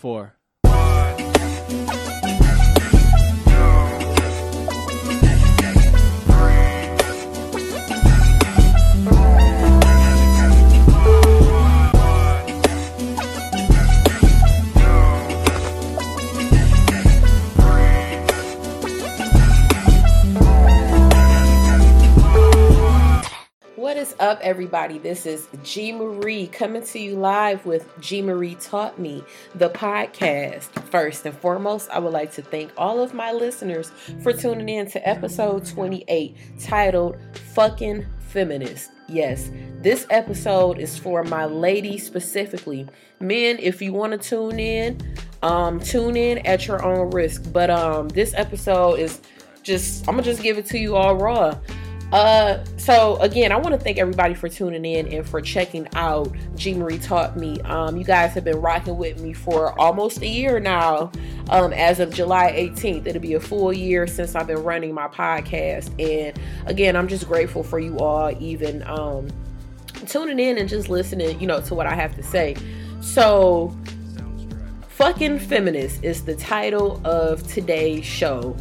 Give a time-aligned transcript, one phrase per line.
[0.00, 0.39] four.
[24.20, 24.98] Up, everybody?
[24.98, 30.64] This is G Marie coming to you live with G Marie Taught Me, the podcast.
[30.90, 33.90] First and foremost, I would like to thank all of my listeners
[34.22, 37.16] for tuning in to episode 28 titled
[37.54, 38.90] Fucking Feminist.
[39.08, 42.86] Yes, this episode is for my ladies specifically.
[43.20, 45.00] Men, if you want to tune in,
[45.42, 47.50] um, tune in at your own risk.
[47.54, 49.22] But um, this episode is
[49.62, 51.58] just, I'm gonna just give it to you all raw.
[52.12, 56.34] Uh, so again, I want to thank everybody for tuning in and for checking out
[56.56, 57.60] G Marie Taught Me.
[57.60, 61.12] Um, you guys have been rocking with me for almost a year now.
[61.50, 65.06] Um, as of July 18th, it'll be a full year since I've been running my
[65.08, 65.88] podcast.
[66.00, 69.28] And again, I'm just grateful for you all even um
[70.06, 72.56] tuning in and just listening, you know, to what I have to say.
[73.00, 73.76] So,
[74.88, 78.56] fucking feminist is the title of today's show.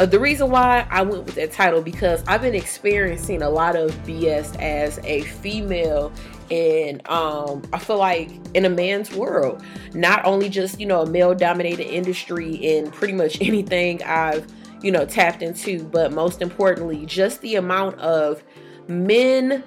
[0.00, 3.76] Uh, the reason why I went with that title because I've been experiencing a lot
[3.76, 6.10] of BS as a female
[6.50, 11.06] and um, I feel like in a man's world, not only just you know a
[11.06, 14.46] male dominated industry in pretty much anything I've
[14.82, 18.42] you know tapped into, but most importantly, just the amount of
[18.88, 19.62] men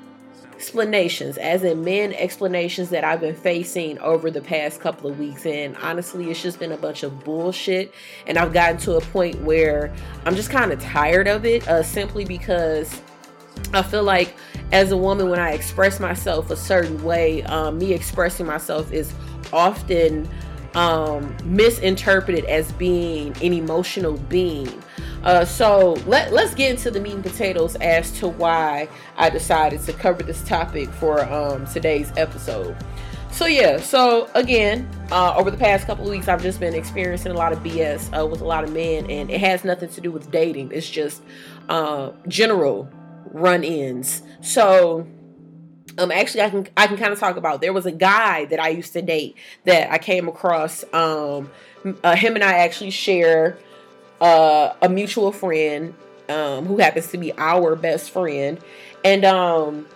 [0.56, 5.45] explanations, as in men explanations that I've been facing over the past couple of weeks.
[5.45, 7.94] And honestly, it's just been a bunch of bullshit.
[8.28, 9.94] And I've gotten to a point where
[10.25, 13.02] I'm just kind of tired of it, uh, simply because
[13.73, 14.36] I feel like
[14.72, 19.14] as a woman, when I express myself a certain way, um, me expressing myself is
[19.52, 20.30] often
[20.75, 24.83] um, misinterpreted as being an emotional being.
[25.23, 29.81] Uh, so let, let's get into the meat and potatoes as to why I decided
[29.83, 32.75] to cover this topic for um, today's episode.
[33.31, 37.31] So yeah, so again, uh, over the past couple of weeks, I've just been experiencing
[37.31, 40.01] a lot of BS uh, with a lot of men, and it has nothing to
[40.01, 40.72] do with dating.
[40.72, 41.23] It's just
[41.67, 42.88] uh, general
[43.31, 44.22] run-ins.
[44.41, 45.07] So
[45.98, 48.59] um actually i can i can kind of talk about there was a guy that
[48.59, 51.50] i used to date that i came across um
[52.04, 53.58] uh, him and i actually share
[54.22, 55.94] uh, a mutual friend
[56.30, 58.59] um who happens to be our best friend.
[59.04, 59.88] And um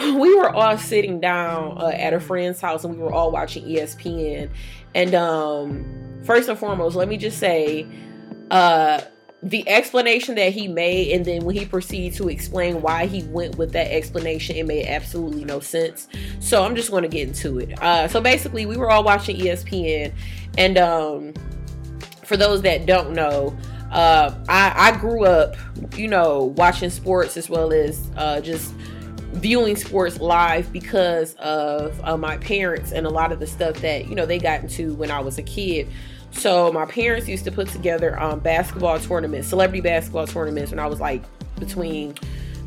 [0.00, 3.64] we were all sitting down uh, at a friend's house and we were all watching
[3.64, 4.48] espn
[4.94, 5.84] and um
[6.24, 7.86] first and foremost let me just say
[8.50, 9.00] uh
[9.42, 13.56] the explanation that he made and then when he proceeded to explain why he went
[13.56, 16.08] with that explanation it made absolutely no sense.
[16.40, 17.80] So i'm just going to get into it.
[17.82, 20.12] Uh, so basically we were all watching espn
[20.58, 21.34] and um,
[22.24, 23.56] for those that don't know
[23.90, 25.56] uh, I, I, grew up
[25.96, 28.72] you know watching sports as well as uh, just
[29.32, 34.06] viewing sports live because of uh, my parents and a lot of the stuff that
[34.06, 35.88] you know they got into when i was a kid
[36.32, 40.86] so my parents used to put together um, basketball tournaments, celebrity basketball tournaments when I
[40.86, 41.22] was like
[41.58, 42.14] between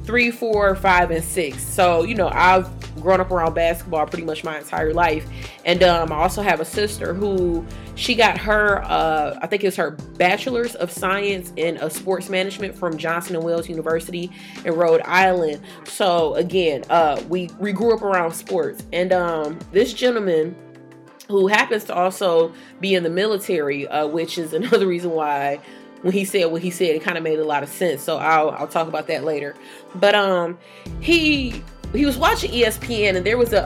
[0.03, 1.63] three, four, five, and six.
[1.63, 2.69] So you know I've
[3.01, 5.27] grown up around basketball pretty much my entire life,
[5.65, 7.65] and um, I also have a sister who
[7.95, 12.75] she got her uh, I think it's her bachelor's of science in uh, sports management
[12.75, 14.31] from Johnson and Wales University
[14.65, 15.61] in Rhode Island.
[15.85, 20.55] So again, uh, we we grew up around sports, and um, this gentleman
[21.39, 25.59] who happens to also be in the military, uh, which is another reason why
[26.01, 28.01] when he said what he said, it kind of made a lot of sense.
[28.01, 29.55] So I'll I'll talk about that later.
[29.95, 30.57] But um,
[30.99, 33.61] he he was watching ESPN and there was a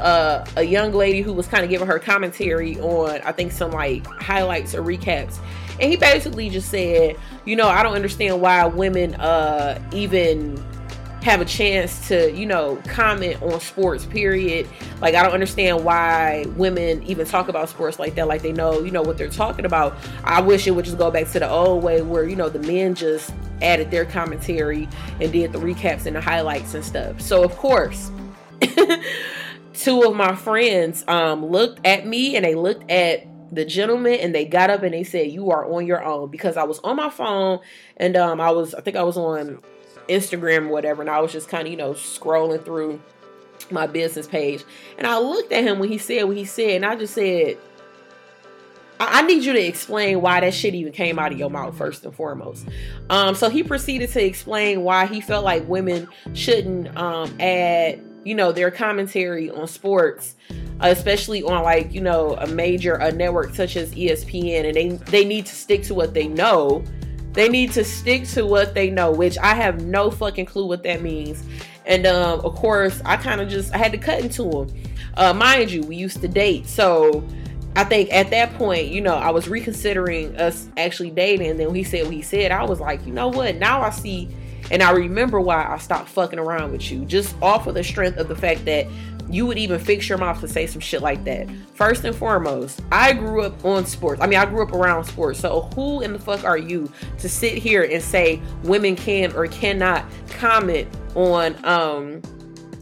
[0.56, 3.72] a, a young lady who was kind of giving her commentary on I think some
[3.72, 5.40] like highlights or recaps,
[5.80, 10.64] and he basically just said, you know, I don't understand why women uh even
[11.28, 14.66] have a chance to, you know, comment on sports, period.
[15.02, 18.80] Like, I don't understand why women even talk about sports like that, like they know,
[18.80, 19.98] you know, what they're talking about.
[20.24, 22.60] I wish it would just go back to the old way where, you know, the
[22.60, 24.88] men just added their commentary
[25.20, 27.20] and did the recaps and the highlights and stuff.
[27.20, 28.10] So, of course,
[29.74, 34.34] two of my friends um, looked at me and they looked at the gentleman and
[34.34, 36.98] they got up and they said you are on your own because i was on
[36.98, 37.60] my phone
[37.96, 39.62] and um, i was i think i was on
[40.08, 43.02] Instagram or whatever, and I was just kind of, you know, scrolling through
[43.72, 44.64] my business page.
[44.98, 47.58] And I looked at him when he said what he said, and I just said,
[49.00, 52.04] I, need you to explain why that shit even came out of your mouth first
[52.04, 52.68] and foremost.
[53.12, 58.36] Um, so he proceeded to explain why he felt like women shouldn't um, add you
[58.36, 60.36] know, their commentary on sports,
[60.82, 65.24] especially on like, you know, a major a network such as ESPN and they they
[65.24, 66.84] need to stick to what they know.
[67.38, 70.82] They need to stick to what they know, which I have no fucking clue what
[70.82, 71.44] that means.
[71.86, 74.74] And um, of course, I kind of just I had to cut into him.
[75.14, 77.24] Uh, mind you, we used to date, so
[77.76, 81.52] I think at that point, you know, I was reconsidering us actually dating.
[81.52, 83.58] And then when he said what he said, I was like, you know what?
[83.58, 84.30] Now I see
[84.72, 87.06] and I remember why I stopped fucking around with you.
[87.06, 88.88] Just off of the strength of the fact that
[89.30, 91.50] you would even fix your mouth to say some shit like that.
[91.74, 94.22] First and foremost, I grew up on sports.
[94.22, 95.40] I mean, I grew up around sports.
[95.40, 99.48] So who in the fuck are you to sit here and say women can or
[99.48, 102.22] cannot comment on um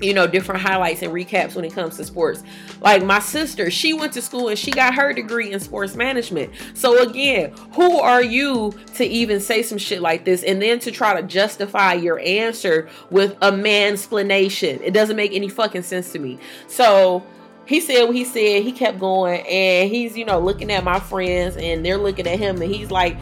[0.01, 2.43] you know, different highlights and recaps when it comes to sports.
[2.81, 6.51] Like my sister, she went to school and she got her degree in sports management.
[6.73, 10.91] So again, who are you to even say some shit like this and then to
[10.91, 14.81] try to justify your answer with a mansplanation?
[14.81, 16.39] It doesn't make any fucking sense to me.
[16.67, 17.25] So
[17.65, 18.63] he said what he said.
[18.63, 22.37] He kept going and he's, you know, looking at my friends and they're looking at
[22.37, 23.17] him and he's like,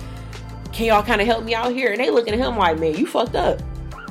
[0.72, 1.92] can y'all kind of help me out here?
[1.92, 3.62] And they looking at him like, man, you fucked up.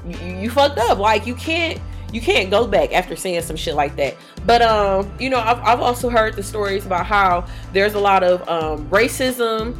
[0.06, 0.98] You, you fucked up.
[0.98, 1.80] Like you can't
[2.12, 4.16] you can't go back after saying some shit like that.
[4.46, 8.22] But um, you know, I've, I've also heard the stories about how there's a lot
[8.22, 9.76] of um, racism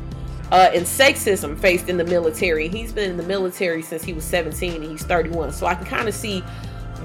[0.51, 2.69] uh, and sexism faced in the military.
[2.69, 5.87] He's been in the military since he was 17 and he's 31, so I can
[5.87, 6.43] kind of see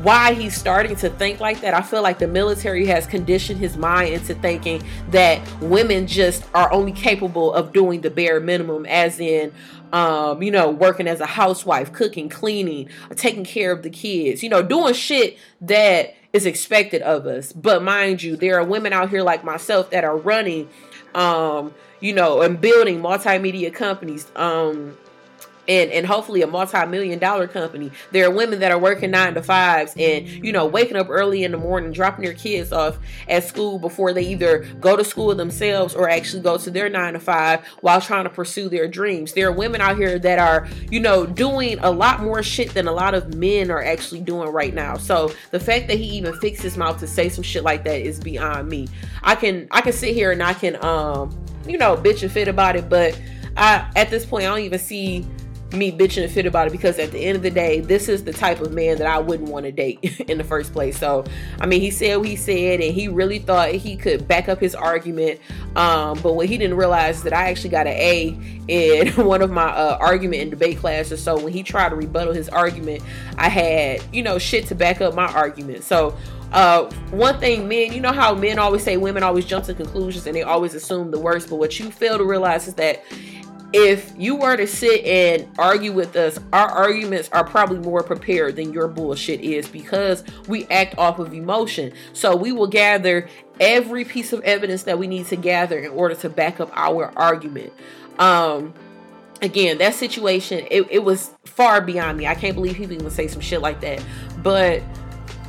[0.04, 1.74] why he's starting to think like that.
[1.74, 6.72] I feel like the military has conditioned his mind into thinking that women just are
[6.72, 9.52] only capable of doing the bare minimum, as in,
[9.94, 14.50] um, you know, working as a housewife, cooking, cleaning, taking care of the kids, you
[14.50, 17.54] know, doing shit that is expected of us.
[17.54, 20.70] But mind you, there are women out here like myself that are running,
[21.16, 24.98] um, you know, and building multimedia companies, um,
[25.68, 27.92] and and hopefully a multi-million dollar company.
[28.12, 31.44] There are women that are working nine to fives and you know waking up early
[31.44, 32.98] in the morning dropping their kids off
[33.28, 37.14] at school before they either go to school themselves or actually go to their nine
[37.14, 39.34] to five while trying to pursue their dreams.
[39.34, 42.88] There are women out here that are you know doing a lot more shit than
[42.88, 44.98] a lot of men are actually doing right now.
[44.98, 48.02] So the fact that he even fixed his mouth to say some shit like that
[48.02, 48.88] is beyond me.
[49.24, 51.38] I can i can sit here and i can um
[51.68, 53.20] you know bitch and fit about it but
[53.58, 55.26] I, at this point, I don't even see
[55.74, 58.24] me bitching and fit about it because at the end of the day, this is
[58.24, 60.98] the type of man that I wouldn't want to date in the first place.
[60.98, 61.26] So,
[61.60, 64.60] I mean, he said what he said, and he really thought he could back up
[64.60, 65.40] his argument.
[65.76, 68.38] Um, but what he didn't realize is that I actually got an A
[68.68, 71.22] in one of my uh, argument and debate classes.
[71.22, 73.04] So when he tried to rebuttal his argument,
[73.38, 75.84] I had you know shit to back up my argument.
[75.84, 76.16] So.
[76.50, 80.26] Uh, one thing men, you know how men always say women always jump to conclusions
[80.28, 83.04] and they always assume the worst, but what you fail to realize is that
[83.80, 88.56] if you were to sit and argue with us, our arguments are probably more prepared
[88.56, 91.94] than your bullshit is because we act off of emotion.
[92.12, 93.30] So we will gather
[93.60, 97.14] every piece of evidence that we need to gather in order to back up our
[97.16, 97.72] argument.
[98.18, 98.74] Um,
[99.44, 102.26] again, that situation, it, it was far beyond me.
[102.26, 104.04] I can't believe people even say some shit like that.
[104.42, 104.82] But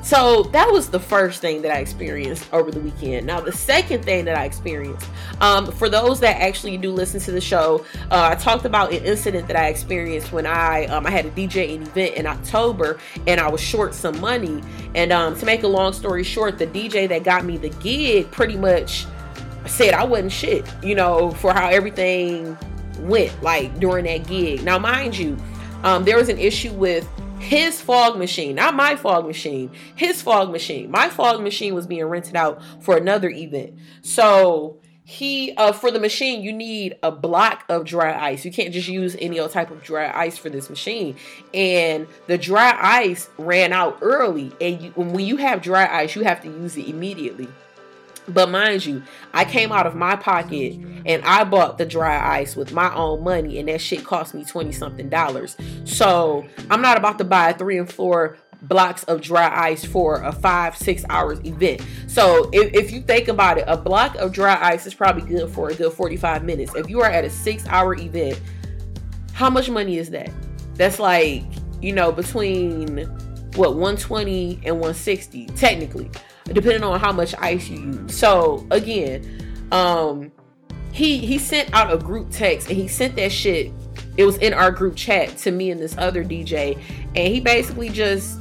[0.08, 3.26] so that was the first thing that I experienced over the weekend.
[3.26, 5.06] Now, the second thing that I experienced,
[5.42, 9.04] um, for those that actually do listen to the show, uh, I talked about an
[9.04, 12.98] incident that I experienced when I um, I had a DJ an event in October
[13.26, 14.62] and I was short some money.
[14.94, 18.30] And um, to make a long story short, the DJ that got me the gig
[18.30, 19.04] pretty much
[19.66, 22.56] said I wasn't shit, you know, for how everything
[23.00, 24.64] went like during that gig.
[24.64, 25.36] Now, mind you,
[25.82, 27.06] um, there was an issue with
[27.40, 30.90] his fog machine, not my fog machine, his fog machine.
[30.90, 33.78] My fog machine was being rented out for another event.
[34.02, 38.44] So he uh for the machine you need a block of dry ice.
[38.44, 41.16] You can't just use any other type of dry ice for this machine.
[41.54, 44.52] And the dry ice ran out early.
[44.60, 47.48] And you, when you have dry ice you have to use it immediately
[48.28, 50.74] but mind you, I came out of my pocket
[51.06, 54.44] and I bought the dry ice with my own money, and that shit cost me
[54.44, 55.56] 20 something dollars.
[55.84, 60.32] So I'm not about to buy three and four blocks of dry ice for a
[60.32, 61.82] five, six hours event.
[62.06, 65.50] So if, if you think about it, a block of dry ice is probably good
[65.50, 66.74] for a good 45 minutes.
[66.74, 68.40] If you are at a six hour event,
[69.32, 70.30] how much money is that?
[70.74, 71.44] That's like,
[71.80, 73.06] you know, between
[73.54, 76.10] what 120 and 160 technically
[76.52, 78.16] depending on how much ice you use.
[78.16, 80.32] So again, um,
[80.92, 83.72] he he sent out a group text and he sent that shit.
[84.16, 86.76] It was in our group chat to me and this other DJ,
[87.14, 88.38] and he basically just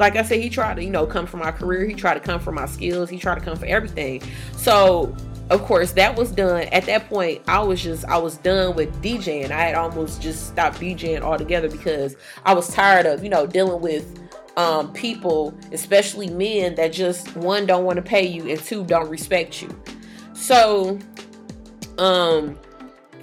[0.00, 1.84] like I said, he tried to, you know, come for my career.
[1.84, 3.10] He tried to come for my skills.
[3.10, 4.22] He tried to come for everything.
[4.56, 5.14] So,
[5.50, 6.62] of course, that was done.
[6.72, 9.50] At that point, I was just, I was done with DJing.
[9.50, 13.82] I had almost just stopped DJing altogether because I was tired of, you know, dealing
[13.82, 14.18] with
[14.56, 19.08] um, people, especially men, that just one don't want to pay you and two don't
[19.08, 19.68] respect you.
[20.34, 20.98] So,
[21.98, 22.58] um,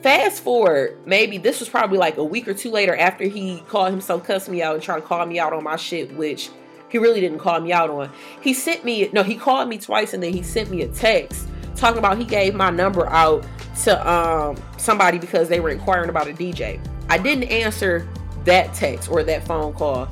[0.02, 3.92] fast forward, maybe this was probably like a week or two later after he called
[3.92, 6.50] himself, cuss me out, and tried to call me out on my shit, which
[6.90, 8.12] he really didn't call me out on.
[8.42, 11.48] He sent me, no, he called me twice and then he sent me a text
[11.78, 13.46] talking about he gave my number out
[13.84, 16.80] to um somebody because they were inquiring about a DJ.
[17.10, 18.08] I didn't answer
[18.46, 20.10] that text or that phone call.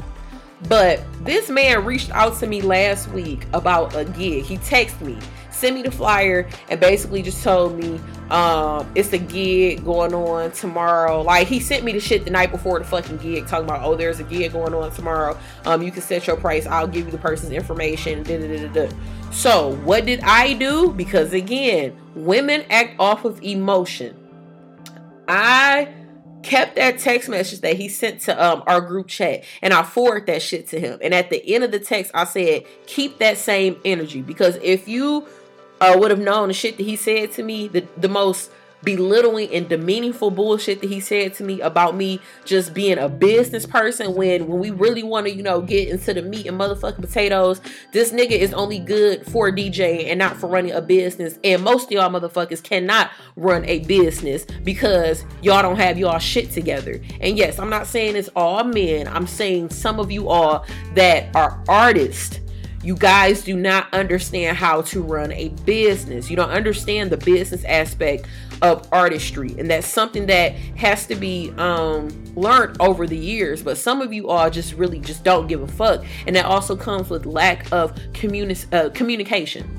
[0.68, 4.46] But this man reached out to me last week about a gig.
[4.46, 5.18] He texted me,
[5.52, 10.52] sent me the flyer, and basically just told me um, it's a gig going on
[10.52, 11.22] tomorrow.
[11.22, 13.96] Like he sent me the shit the night before the fucking gig, talking about oh
[13.96, 15.38] there's a gig going on tomorrow.
[15.66, 16.66] Um, you can set your price.
[16.66, 18.24] I'll give you the person's information.
[18.24, 18.90] Da, da, da,
[19.32, 20.92] so what did I do?
[20.92, 24.16] Because again, women act off of emotion.
[25.28, 25.94] I
[26.46, 30.28] kept that text message that he sent to um, our group chat and I forwarded
[30.28, 31.00] that shit to him.
[31.02, 34.88] And at the end of the text, I said, keep that same energy because if
[34.88, 35.28] you
[35.82, 38.52] uh, would have known the shit that he said to me, the, the most
[38.86, 43.65] belittling and demeaningful bullshit that he said to me about me just being a business
[43.65, 47.01] person when when we really want to you know get into the meat and motherfucking
[47.01, 47.60] potatoes.
[47.92, 51.39] This nigga is only good for DJ and not for running a business.
[51.44, 56.51] And most of y'all motherfuckers cannot run a business because y'all don't have y'all shit
[56.51, 57.01] together.
[57.20, 59.08] And yes I'm not saying it's all men.
[59.08, 62.39] I'm saying some of you all that are artists
[62.86, 66.30] you guys do not understand how to run a business.
[66.30, 68.27] You don't understand the business aspect
[68.62, 69.56] of artistry.
[69.58, 73.62] And that's something that has to be um, learned over the years.
[73.62, 76.04] But some of you all just really just don't give a fuck.
[76.28, 79.70] And that also comes with lack of communi- uh, communication.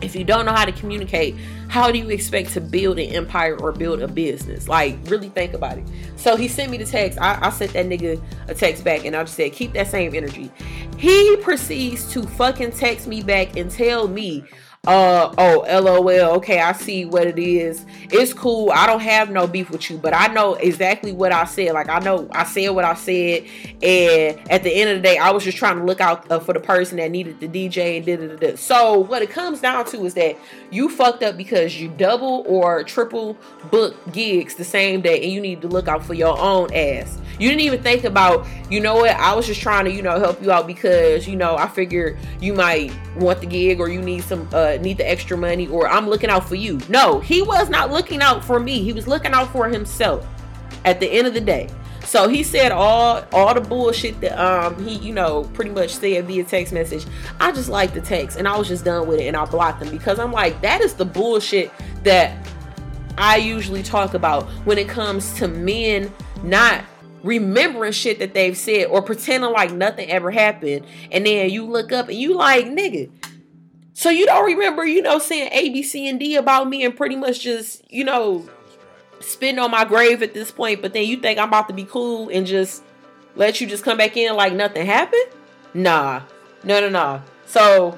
[0.00, 1.34] If you don't know how to communicate,
[1.68, 4.68] how do you expect to build an empire or build a business?
[4.68, 5.84] Like, really think about it.
[6.16, 7.18] So he sent me the text.
[7.20, 10.14] I, I sent that nigga a text back and I just said, keep that same
[10.14, 10.50] energy.
[10.98, 14.44] He proceeds to fucking text me back and tell me
[14.86, 16.36] uh oh lol.
[16.36, 17.84] Okay i see what it is.
[18.10, 18.70] It's cool.
[18.70, 21.72] I don't have no beef with you but i know exactly what i said.
[21.72, 23.44] Like i know i said what i said.
[23.82, 26.38] And at the end of the day i was just trying to look out uh,
[26.40, 29.84] for the person that needed the dj and did it so what it comes down
[29.86, 30.36] to is that
[30.70, 33.36] you fucked up because you double or triple
[33.70, 37.18] book gigs the same day and you need to look out for your own ass.
[37.38, 40.18] You didn't even think about you know what i was just trying to you know
[40.18, 44.00] help you out because you know i figured you might want the gig or you
[44.00, 46.80] need some uh need the extra money or I'm looking out for you.
[46.88, 48.82] No, he was not looking out for me.
[48.82, 50.26] He was looking out for himself
[50.84, 51.68] at the end of the day.
[52.04, 56.26] So he said all all the bullshit that um he you know pretty much said
[56.26, 57.06] via text message.
[57.40, 59.82] I just like the text and I was just done with it and I blocked
[59.82, 61.72] him because I'm like that is the bullshit
[62.04, 62.46] that
[63.16, 66.12] I usually talk about when it comes to men
[66.42, 66.84] not
[67.22, 71.90] remembering shit that they've said or pretending like nothing ever happened and then you look
[71.90, 73.10] up and you like nigga
[73.94, 76.96] so you don't remember, you know, saying A, B, C, and D about me and
[76.96, 78.46] pretty much just, you know,
[79.20, 81.84] spitting on my grave at this point, but then you think I'm about to be
[81.84, 82.82] cool and just
[83.36, 85.26] let you just come back in like nothing happened?
[85.74, 86.22] Nah.
[86.64, 87.22] No, no, no.
[87.46, 87.96] So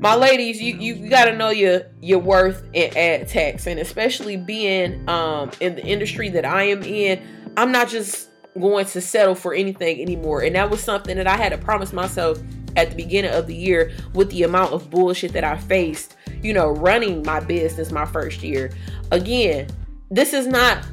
[0.00, 5.08] my ladies, you, you gotta know your your worth in ad tax, and especially being
[5.08, 7.22] um in the industry that I am in,
[7.56, 8.28] I'm not just
[8.58, 10.42] going to settle for anything anymore.
[10.42, 12.38] And that was something that I had to promise myself
[12.76, 16.52] at the beginning of the year with the amount of bullshit that I faced, you
[16.52, 18.72] know, running my business my first year.
[19.10, 19.68] Again,
[20.10, 20.86] this is not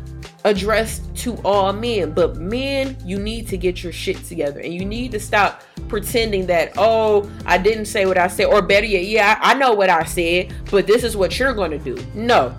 [0.43, 4.85] addressed to all men, but men, you need to get your shit together and you
[4.85, 9.05] need to stop pretending that, oh, I didn't say what I said, or better yet,
[9.05, 11.97] yeah, I know what I said, but this is what you're to do.
[12.13, 12.55] No,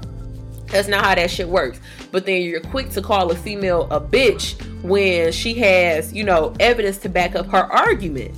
[0.67, 1.81] that's not how that shit works.
[2.11, 6.55] But then you're quick to call a female a bitch when she has, you know,
[6.61, 8.35] evidence to back up her argument.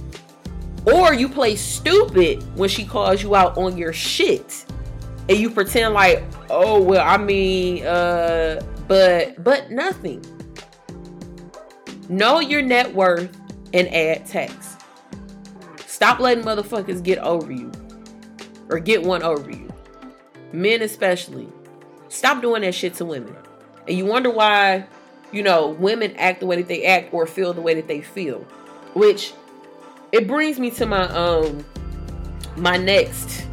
[0.87, 4.65] Or you play stupid when she calls you out on your shit.
[5.29, 10.25] And you pretend like, oh well, I mean, uh, but but nothing.
[12.09, 13.37] Know your net worth
[13.73, 14.77] and add tax.
[15.87, 17.71] Stop letting motherfuckers get over you.
[18.71, 19.69] Or get one over you.
[20.53, 21.49] Men especially.
[22.09, 23.37] Stop doing that shit to women.
[23.87, 24.87] And you wonder why,
[25.31, 28.01] you know, women act the way that they act or feel the way that they
[28.01, 28.41] feel.
[28.95, 29.33] Which
[30.13, 31.65] it brings me to my um
[32.57, 33.47] my next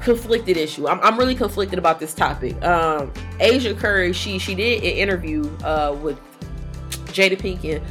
[0.00, 0.88] conflicted issue.
[0.88, 2.60] I'm, I'm really conflicted about this topic.
[2.64, 6.18] Um Ayesha Curry, she she did an interview uh with
[7.06, 7.82] Jada Pinkett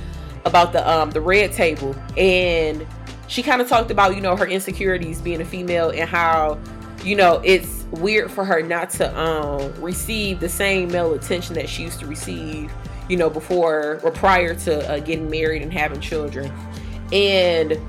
[0.46, 2.86] about the um the red table and
[3.28, 6.58] she kind of talked about, you know, her insecurities being a female and how,
[7.04, 11.70] you know, it's weird for her not to um receive the same male attention that
[11.70, 12.72] she used to receive,
[13.08, 16.52] you know, before or prior to uh, getting married and having children
[17.12, 17.80] and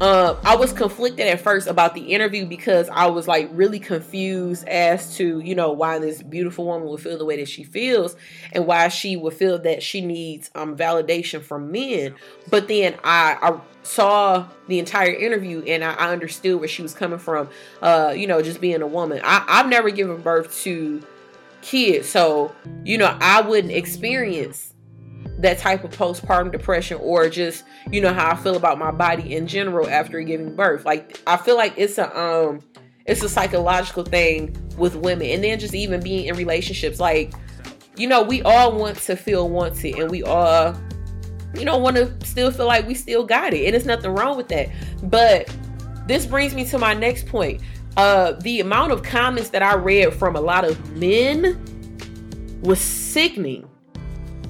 [0.00, 4.66] uh, I was conflicted at first about the interview because I was like really confused
[4.66, 8.16] as to, you know, why this beautiful woman would feel the way that she feels
[8.52, 12.14] and why she would feel that she needs um, validation from men.
[12.48, 16.94] But then I, I saw the entire interview and I, I understood where she was
[16.94, 17.50] coming from,
[17.82, 19.20] uh, you know, just being a woman.
[19.22, 21.02] I, I've never given birth to
[21.60, 22.08] kids.
[22.08, 24.72] So, you know, I wouldn't experience
[25.40, 29.34] that type of postpartum depression or just you know how I feel about my body
[29.34, 30.84] in general after giving birth.
[30.84, 32.60] Like I feel like it's a um
[33.06, 37.00] it's a psychological thing with women and then just even being in relationships.
[37.00, 37.32] Like
[37.96, 40.74] you know we all want to feel wanted and we all
[41.54, 44.36] you know want to still feel like we still got it and it's nothing wrong
[44.36, 44.68] with that.
[45.04, 45.54] But
[46.06, 47.62] this brings me to my next point.
[47.96, 51.58] Uh the amount of comments that i read from a lot of men
[52.62, 53.69] was sickening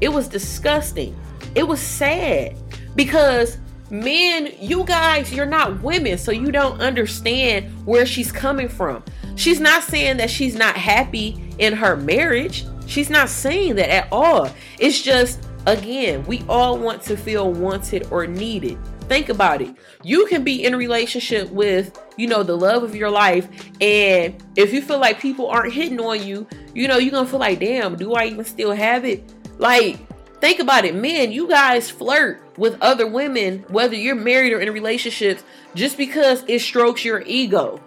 [0.00, 1.16] it was disgusting.
[1.54, 2.56] It was sad
[2.94, 3.58] because
[3.90, 9.02] men, you guys, you're not women, so you don't understand where she's coming from.
[9.36, 12.66] She's not saying that she's not happy in her marriage.
[12.86, 14.50] She's not saying that at all.
[14.78, 18.78] It's just, again, we all want to feel wanted or needed.
[19.02, 19.74] Think about it.
[20.04, 23.48] You can be in a relationship with, you know, the love of your life.
[23.80, 27.30] And if you feel like people aren't hitting on you, you know, you're going to
[27.30, 29.32] feel like, damn, do I even still have it?
[29.60, 29.98] Like,
[30.40, 34.72] think about it, men, you guys flirt with other women, whether you're married or in
[34.72, 37.78] relationships, just because it strokes your ego.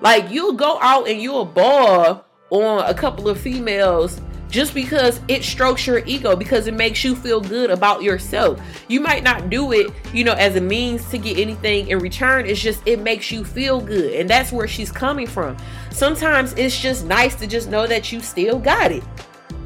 [0.00, 5.44] Like, you'll go out and you'll ball on a couple of females just because it
[5.44, 8.58] strokes your ego because it makes you feel good about yourself.
[8.88, 12.46] You might not do it, you know, as a means to get anything in return.
[12.46, 14.14] It's just it makes you feel good.
[14.14, 15.58] And that's where she's coming from.
[15.90, 19.04] Sometimes it's just nice to just know that you still got it.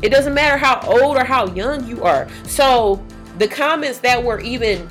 [0.03, 2.29] It doesn't matter how old or how young you are.
[2.45, 3.05] So
[3.39, 4.89] the comments that were even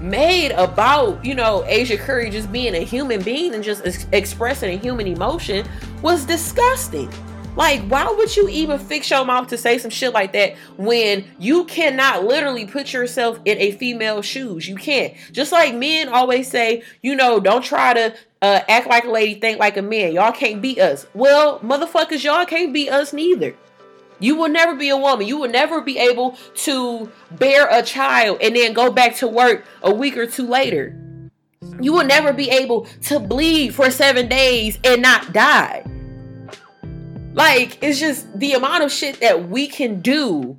[0.00, 4.74] made about, you know, Ayesha Curry just being a human being and just ex- expressing
[4.74, 5.66] a human emotion
[6.02, 7.10] was disgusting.
[7.56, 11.24] Like, why would you even fix your mouth to say some shit like that when
[11.40, 14.68] you cannot literally put yourself in a female shoes?
[14.68, 15.14] You can't.
[15.32, 19.40] Just like men always say, you know, don't try to uh, act like a lady,
[19.40, 20.12] think like a man.
[20.12, 21.08] Y'all can't beat us.
[21.14, 23.56] Well, motherfuckers, y'all can't beat us neither.
[24.20, 25.26] You will never be a woman.
[25.26, 29.64] You will never be able to bear a child and then go back to work
[29.82, 30.96] a week or two later.
[31.80, 35.84] You will never be able to bleed for seven days and not die.
[37.34, 40.56] Like, it's just the amount of shit that we can do,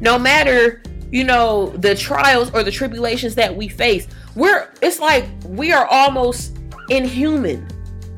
[0.00, 0.82] no matter,
[1.12, 4.08] you know, the trials or the tribulations that we face.
[4.34, 6.58] We're, it's like we are almost
[6.88, 7.68] inhuman.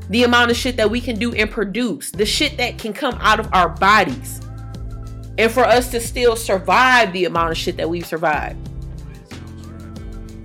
[0.09, 3.17] The amount of shit that we can do and produce, the shit that can come
[3.21, 4.41] out of our bodies
[5.37, 8.57] and for us to still survive the amount of shit that we've survived.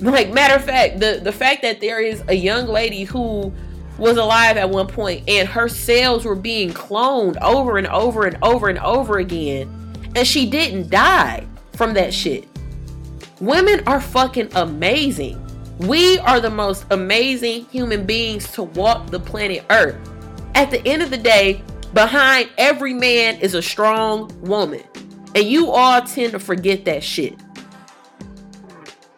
[0.01, 3.53] Like matter of fact, the the fact that there is a young lady who
[3.99, 8.37] was alive at one point and her cells were being cloned over and over and
[8.43, 9.73] over and over again
[10.15, 12.49] and she didn't die from that shit.
[13.41, 15.43] Women are fucking amazing.
[15.79, 19.97] We are the most amazing human beings to walk the planet Earth.
[20.55, 21.63] At the end of the day,
[21.95, 24.83] Behind every man is a strong woman.
[25.35, 27.35] And you all tend to forget that shit.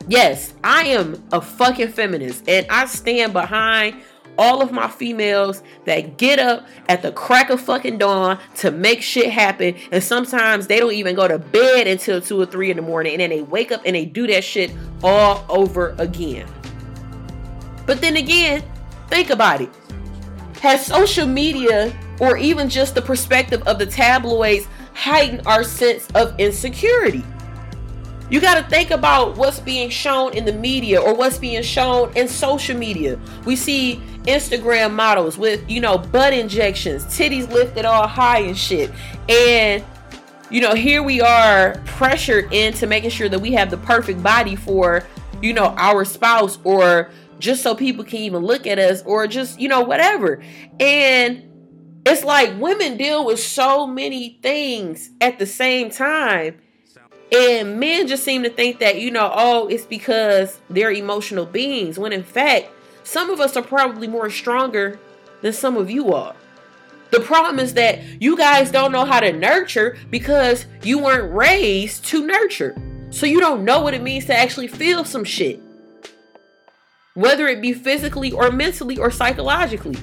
[0.09, 4.01] Yes, I am a fucking feminist and I stand behind
[4.39, 9.03] all of my females that get up at the crack of fucking dawn to make
[9.03, 9.75] shit happen.
[9.91, 13.15] And sometimes they don't even go to bed until two or three in the morning.
[13.15, 16.47] And then they wake up and they do that shit all over again.
[17.85, 18.63] But then again,
[19.09, 19.71] think about it.
[20.61, 26.39] Has social media or even just the perspective of the tabloids heighten our sense of
[26.39, 27.25] insecurity.
[28.31, 32.15] You got to think about what's being shown in the media or what's being shown
[32.15, 33.19] in social media.
[33.47, 38.91] We see Instagram models with, you know, butt injections, titties lifted all high and shit.
[39.31, 39.83] And,
[40.51, 44.57] you know, here we are pressured into making sure that we have the perfect body
[44.57, 45.05] for,
[45.41, 49.59] you know, our spouse or just so people can even look at us or just,
[49.59, 50.43] you know, whatever.
[50.81, 51.45] And
[52.09, 56.59] it's like women deal with so many things at the same time.
[57.31, 61.99] And men just seem to think that, you know, oh, it's because they're emotional beings.
[61.99, 62.69] When in fact,
[63.05, 64.99] some of us are probably more stronger
[65.43, 66.35] than some of you are.
[67.11, 72.05] The problem is that you guys don't know how to nurture because you weren't raised
[72.07, 72.77] to nurture.
[73.11, 75.61] So you don't know what it means to actually feel some shit.
[77.15, 79.97] Whether it be physically or mentally or psychologically.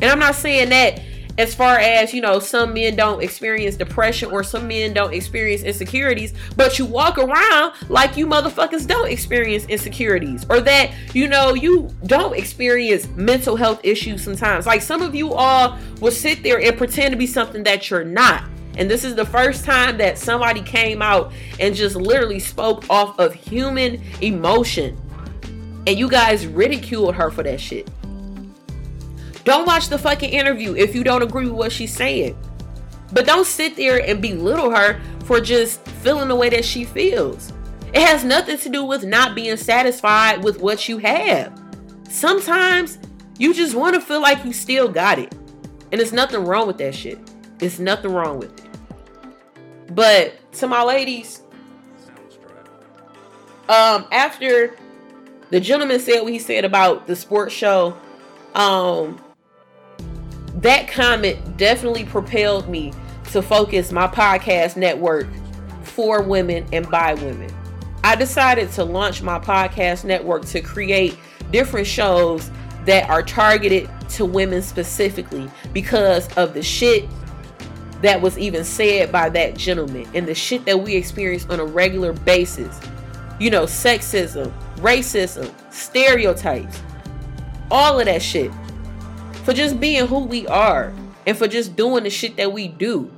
[0.00, 1.00] And I'm not saying that
[1.38, 5.62] as far as you know some men don't experience depression or some men don't experience
[5.62, 11.54] insecurities but you walk around like you motherfuckers don't experience insecurities or that you know
[11.54, 14.66] you don't experience mental health issues sometimes.
[14.66, 18.04] Like some of you all will sit there and pretend to be something that you're
[18.04, 18.44] not.
[18.76, 23.18] And this is the first time that somebody came out and just literally spoke off
[23.18, 24.96] of human emotion.
[25.86, 27.90] And you guys ridiculed her for that shit
[29.48, 32.36] don't watch the fucking interview if you don't agree with what she's saying.
[33.12, 37.52] But don't sit there and belittle her for just feeling the way that she feels.
[37.92, 41.58] It has nothing to do with not being satisfied with what you have.
[42.08, 42.98] Sometimes
[43.38, 45.34] you just want to feel like you still got it.
[45.90, 47.18] And there's nothing wrong with that shit.
[47.58, 49.94] There's nothing wrong with it.
[49.94, 51.42] But to my ladies,
[53.68, 54.76] um, after
[55.50, 57.96] the gentleman said what he said about the sports show,
[58.54, 59.18] um,
[60.62, 62.92] that comment definitely propelled me
[63.30, 65.28] to focus my podcast network
[65.82, 67.54] for women and by women.
[68.02, 71.18] I decided to launch my podcast network to create
[71.50, 72.50] different shows
[72.86, 77.08] that are targeted to women specifically because of the shit
[78.02, 81.64] that was even said by that gentleman and the shit that we experience on a
[81.64, 82.80] regular basis.
[83.38, 86.82] You know, sexism, racism, stereotypes,
[87.70, 88.50] all of that shit
[89.48, 90.92] for just being who we are
[91.26, 93.10] and for just doing the shit that we do.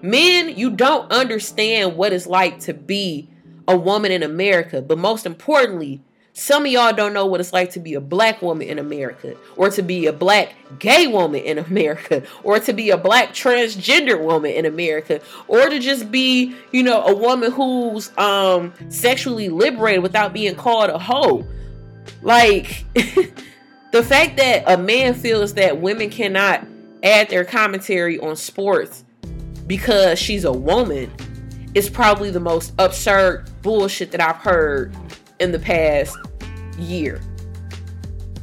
[0.00, 3.28] Men, you don't understand what it's like to be
[3.66, 6.00] a woman in America, but most importantly,
[6.32, 9.34] some of y'all don't know what it's like to be a black woman in America,
[9.56, 14.24] or to be a black gay woman in America, or to be a black transgender
[14.24, 20.04] woman in America, or to just be, you know, a woman who's um sexually liberated
[20.04, 21.44] without being called a hoe.
[22.22, 22.84] Like
[23.92, 26.66] the fact that a man feels that women cannot
[27.02, 29.04] add their commentary on sports
[29.66, 31.12] because she's a woman
[31.74, 34.96] is probably the most absurd bullshit that I've heard
[35.40, 36.16] in the past
[36.78, 37.20] year.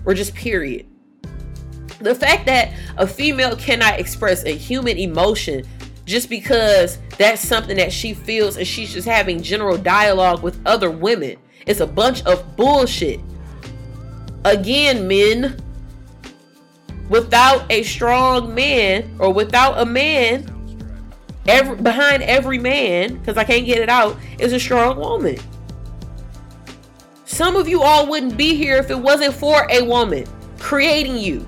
[0.06, 0.86] Or just period.
[2.00, 5.66] The fact that a female cannot express a human emotion
[6.06, 10.92] just because that's something that she feels and she's just having general dialogue with other
[10.92, 13.20] women is a bunch of bullshit.
[14.46, 15.58] Again, men,
[17.10, 20.50] without a strong man or without a man,
[21.48, 25.38] every behind every man, because I can't get it out, is a strong woman.
[27.26, 30.26] Some of you all wouldn't be here if it wasn't for a woman
[30.60, 31.48] creating you.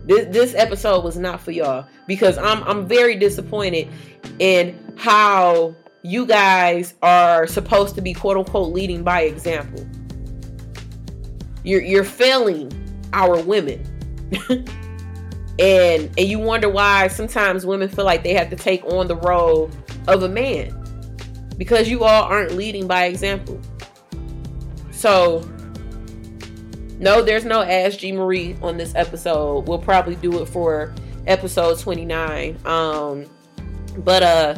[0.06, 3.90] This, this episode was not for y'all because I'm I'm very disappointed
[4.40, 5.76] in how
[6.08, 9.86] you guys are supposed to be quote unquote leading by example.
[11.66, 12.72] You're you're failing
[13.12, 13.84] our women.
[15.60, 19.18] and and you wonder why sometimes women feel like they have to take on the
[19.18, 19.70] role
[20.08, 20.74] of a man
[21.58, 23.60] because you all aren't leading by example.
[24.92, 25.42] So
[27.00, 29.68] no, there's no Ask G Marie on this episode.
[29.68, 32.58] We'll probably do it for episode 29.
[32.66, 33.26] Um
[33.98, 34.58] but uh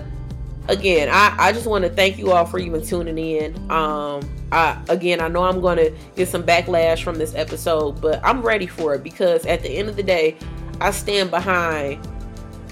[0.69, 3.55] again, I, I just want to thank you all for even tuning in.
[3.71, 8.41] Um, I again, I know I'm to get some backlash from this episode, but I'm
[8.41, 10.37] ready for it because at the end of the day,
[10.79, 12.07] I stand behind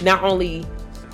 [0.01, 0.65] not only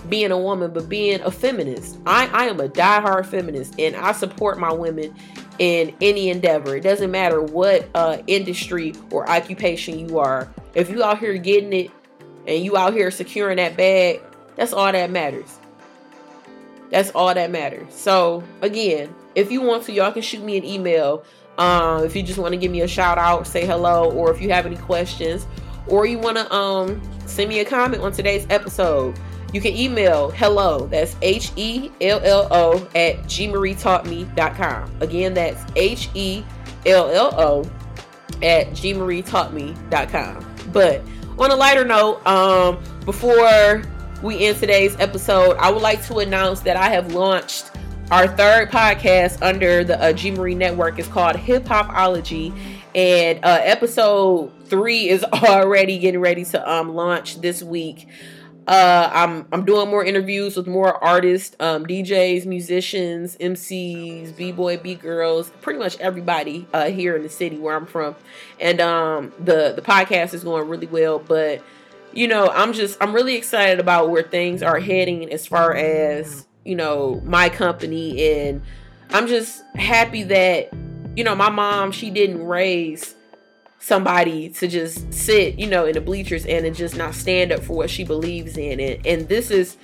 [0.10, 1.98] being a woman but being a feminist.
[2.06, 5.16] I, I am a diehard feminist and I support my women
[5.60, 6.76] in any endeavor.
[6.76, 10.52] It doesn't matter what uh, industry or occupation you are.
[10.76, 11.92] If you out here getting it
[12.46, 14.22] and you out here securing that bag,
[14.56, 15.60] that's all that matters.
[16.94, 17.94] That's all that matters.
[17.94, 21.26] So again, if you want to, y'all can shoot me an email.
[21.58, 24.42] Um, if you just want to give me a shout out, say hello, or if
[24.42, 25.46] you have any questions,
[25.88, 29.20] or you want to um send me a comment on today's episode
[29.54, 34.98] you can email hello, that's H E L L O, at gmarietaughtme.com.
[35.00, 36.44] Again, that's H E
[36.88, 37.62] L L O
[38.42, 40.56] at gmarietaughtme.com.
[40.74, 41.02] But
[41.38, 43.84] on a lighter note, um, before
[44.24, 47.72] we end today's episode, I would like to announce that I have launched
[48.10, 50.98] our third podcast under the uh, G Marie Network.
[50.98, 52.58] It's called Hip Hopology,
[52.96, 58.08] and uh, episode three is already getting ready to um, launch this week.
[58.66, 65.50] Uh, I'm I'm doing more interviews with more artists, um, DJs, musicians, MCs, b-boy, b-girls,
[65.60, 68.16] pretty much everybody uh, here in the city where I'm from,
[68.62, 71.20] and um, the the podcast is going really well.
[71.20, 71.62] But
[72.14, 76.48] you know, I'm just I'm really excited about where things are heading as far as
[76.64, 78.62] you know my company, and
[79.10, 80.72] I'm just happy that
[81.16, 83.16] you know my mom she didn't raise
[83.84, 87.62] somebody to just sit, you know, in the bleachers and to just not stand up
[87.62, 88.80] for what she believes in.
[88.80, 89.78] And, and this is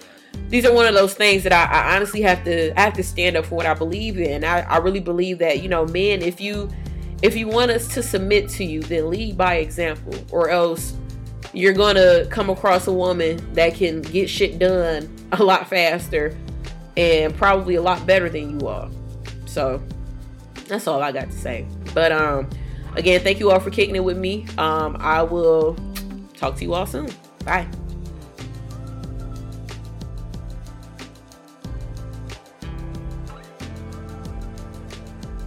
[0.48, 3.04] these are one of those things that I, I, honestly have to I have to
[3.04, 4.44] stand up for what I believe in.
[4.46, 6.70] I, I really believe that, you know, men, if you
[7.22, 10.94] if you want us to submit to you, then lead by example, or else
[11.54, 16.38] you're gonna come across a woman that can get shit done a lot faster
[16.98, 18.90] and probably a lot better than you are.
[19.46, 19.82] So
[20.68, 21.66] that's all I got to say.
[21.94, 22.50] But um
[22.96, 24.46] Again, thank you all for kicking it with me.
[24.58, 25.78] Um, I will
[26.36, 27.10] talk to you all soon.
[27.46, 27.68] Bye.